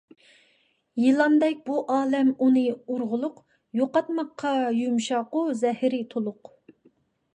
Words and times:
يىلاندەك 1.01 1.59
بۇ 1.67 1.75
ئالەم 1.95 2.31
ئۇنى 2.45 2.63
ئۇرغۇلۇق، 2.77 3.37
يوقاتماققا 3.83 4.55
يۇمشاقۇ، 4.81 5.45
زەھىرى 5.61 6.01
تولۇق. 6.15 6.57